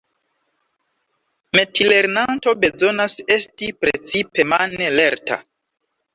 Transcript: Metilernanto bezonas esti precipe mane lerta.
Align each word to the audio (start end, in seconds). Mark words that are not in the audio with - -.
Metilernanto 1.57 2.55
bezonas 2.65 3.17
esti 3.37 3.71
precipe 3.83 4.49
mane 4.57 4.91
lerta. 4.99 5.41